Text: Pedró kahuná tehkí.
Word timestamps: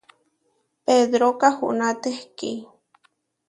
Pedró 0.85 1.27
kahuná 1.41 1.89
tehkí. 2.03 2.51